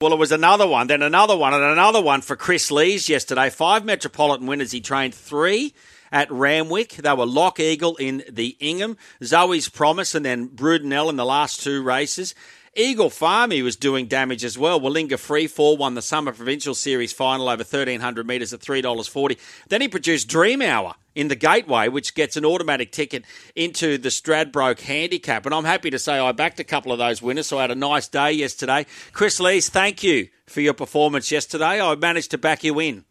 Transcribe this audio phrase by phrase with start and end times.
[0.00, 3.50] Well, it was another one, then another one, and another one for Kris Lees yesterday.
[3.50, 4.70] Five Metropolitan winners.
[4.70, 5.74] He trained three
[6.12, 6.90] at Randwick.
[6.90, 11.62] They were Lock Eagle in the Ingham, Zoe's Promise, and then Brudenell in the last
[11.62, 12.34] two races.
[12.78, 14.80] Eagle Farm, he was doing damage as well.
[14.80, 19.36] Willinga Freefall won the Summer Provincial Series final over 1,300 metres at $3.40.
[19.68, 23.24] Then he produced Dream Hour in the Gateway, which gets an automatic ticket
[23.56, 25.44] into the Stradbroke Handicap.
[25.44, 27.72] And I'm happy to say I backed a couple of those winners, so I had
[27.72, 28.86] a nice day yesterday.
[29.12, 31.80] Kris Lees, thank you for your performance yesterday.
[31.80, 33.04] I managed to back you in.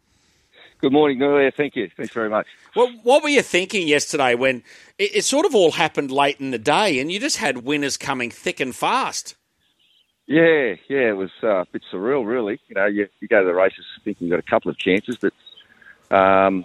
[0.80, 1.50] Good morning, Neil.
[1.56, 1.90] Thank you.
[1.96, 2.46] Thanks very much.
[2.76, 4.62] Well, what were you thinking yesterday when
[4.96, 7.96] it, it sort of all happened late in the day and you just had winners
[7.96, 9.34] coming thick and fast?
[10.26, 12.60] Yeah, yeah, it was uh, a bit surreal, really.
[12.68, 15.16] You know, you, you go to the races thinking you've got a couple of chances,
[15.16, 15.32] but
[16.14, 16.64] um,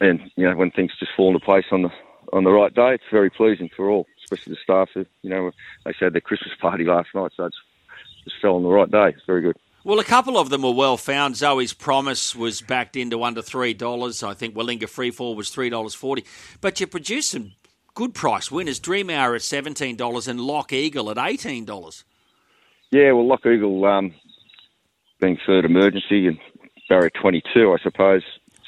[0.00, 1.90] and you know when things just fall into place on the
[2.32, 4.90] on the right day, it's very pleasing for all, especially the staff.
[4.92, 5.52] Who, you know,
[5.84, 7.56] they had their Christmas party last night, so it's
[8.24, 9.10] just fell on the right day.
[9.10, 9.56] It's very good.
[9.86, 11.36] Well, a couple of them were well found.
[11.36, 14.24] Zoe's Promise was backed into under three dollars.
[14.24, 16.24] I think Willinga Freefall was three dollars forty.
[16.60, 17.52] But you produced some
[17.94, 18.80] good price winners.
[18.80, 22.02] Dream Hour at seventeen dollars and Lock Eagle at eighteen dollars.
[22.90, 24.12] Yeah, well, Lock Eagle um,
[25.20, 26.40] being third emergency and
[26.88, 28.24] barrier 22, I suppose,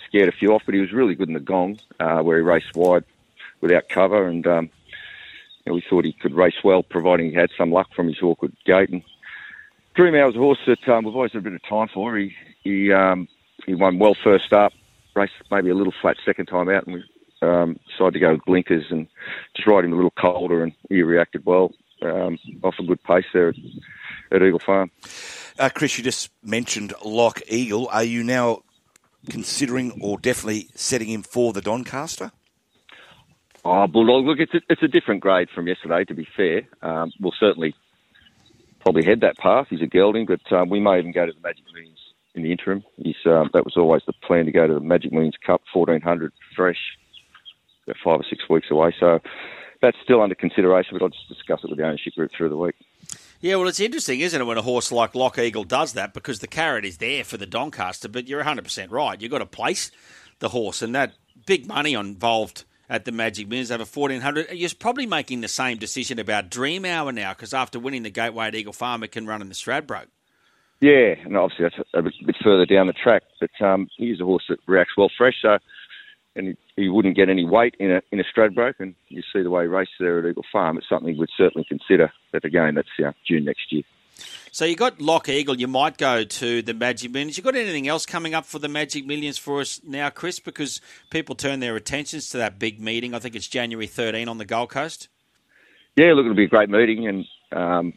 [0.06, 2.44] scared a few off, but he was really good in the gong uh, where he
[2.44, 3.02] raced wide
[3.60, 4.70] without cover, and um,
[5.66, 8.22] you know, we thought he could race well, providing he had some luck from his
[8.22, 8.90] awkward gate.
[8.90, 9.02] And
[9.98, 12.16] Dream Hour's a horse that um, we've always had a bit of time for.
[12.16, 12.32] He
[12.62, 13.26] he um,
[13.66, 14.72] he won well first up,
[15.16, 17.04] raced maybe a little flat second time out, and we
[17.42, 19.08] um, decided to go with blinkers and
[19.56, 23.24] just ride him a little colder, and he reacted well um, off a good pace
[23.34, 23.52] there
[24.30, 24.92] at Eagle Farm.
[25.58, 27.88] Uh, Kris, you just mentioned Lock Eagle.
[27.88, 28.62] Are you now
[29.28, 32.30] considering or definitely setting him for the Doncaster?
[33.64, 36.68] Oh, Bulldog, look, it's a, it's a different grade from yesterday, to be fair.
[36.82, 37.74] Um, we'll certainly
[38.88, 39.66] probably head that path.
[39.68, 41.98] He's a gelding, but um, we may even go to the Magic Millions
[42.34, 42.82] in the interim.
[42.96, 46.32] He's, um, that was always the plan to go to the Magic Millions Cup, 1400
[46.56, 46.78] fresh,
[47.86, 48.94] about five or six weeks away.
[48.98, 49.18] So
[49.82, 52.56] that's still under consideration, but I'll just discuss it with the ownership group through the
[52.56, 52.76] week.
[53.42, 56.38] Yeah, well, it's interesting, isn't it, when a horse like Lock Eagle does that because
[56.38, 59.20] the carrot is there for the Doncaster, but you're 100% right.
[59.20, 59.90] You've got to place
[60.38, 61.12] the horse, and that
[61.44, 66.18] big money involved at the Magic Millions over 1400 You're probably making the same decision
[66.18, 69.42] about Dream Hour now because after winning the Gateway at Eagle Farm, it can run
[69.42, 70.06] in the Stradbroke.
[70.80, 74.44] Yeah, and obviously that's a, bit further down the track, but um, he's a horse
[74.48, 75.58] that reacts well fresh, so
[76.36, 79.42] and he, he wouldn't get any weight in a in a Stradbroke, and you see
[79.42, 80.78] the way he races there at Eagle Farm.
[80.78, 82.12] It's something we'd certainly consider.
[82.32, 83.82] But again, that's uh, June next year.
[84.58, 85.54] So you got Lock Eagle.
[85.54, 87.38] You might go to the Magic Millions.
[87.38, 90.40] You got anything else coming up for the Magic Millions for us now, Kris?
[90.40, 90.80] Because
[91.10, 93.14] people turn their attentions to that big meeting.
[93.14, 95.06] I think it's January 13 on the Gold Coast.
[95.94, 97.92] Yeah, look, it'll be a great meeting, and um,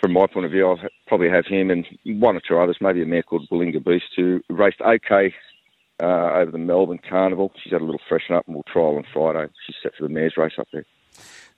[0.00, 0.78] from my point of view, I'll
[1.08, 4.40] probably have him and one or two others, maybe a mare called Willinga Beast, who
[4.48, 5.34] raced okay
[6.00, 7.50] uh, over the Melbourne Carnival.
[7.60, 9.52] She's had a little freshen up and we'll trial on Friday.
[9.66, 10.84] She's set for the mares race up there.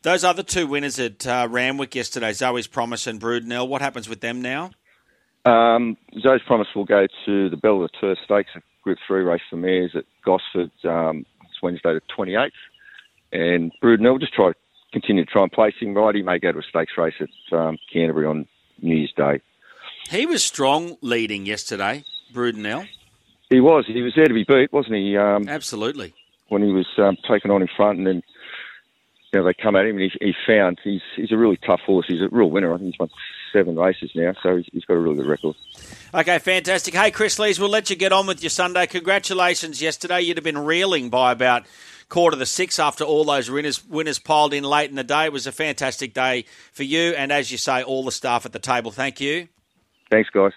[0.02, 4.20] Those other two winners at uh, Randwick yesterday, Zoe's Promise and Brudenell, what happens with
[4.20, 4.70] them now?
[5.44, 9.22] Um, Zoe's Promise will go to the Belle of the Turf Stakes, a Group 3
[9.22, 10.70] race for mares at Gosford.
[10.84, 12.50] Um, it's Wednesday the 28th.
[13.32, 14.52] And Brudenell will just try
[14.92, 16.14] continue to try and place him right.
[16.14, 18.46] He may go to a stakes race at um, Canterbury on
[18.80, 19.40] New Year's Day.
[20.08, 22.88] He was strong leading yesterday, Brudenell.
[23.50, 23.84] He was.
[23.86, 25.16] He was there to be beat, wasn't he?
[25.16, 26.14] Um, Absolutely.
[26.48, 28.22] When he was um, taken on in front, and then
[29.32, 31.80] you know they come at him, and he, he found he's he's a really tough
[31.80, 32.06] horse.
[32.08, 32.74] He's a real winner.
[32.74, 33.10] I think he's won
[33.52, 35.56] seven races now, so he's, he's got a really good record.
[36.12, 36.94] Okay, fantastic.
[36.94, 38.86] Hey, Kris Lees, we'll let you get on with your Sunday.
[38.86, 40.20] Congratulations yesterday.
[40.22, 41.66] You'd have been reeling by about
[42.08, 45.26] quarter to six after all those winners winners piled in late in the day.
[45.26, 48.52] It was a fantastic day for you, and as you say, all the staff at
[48.52, 48.90] the table.
[48.90, 49.48] Thank you.
[50.10, 50.52] Thanks, guys.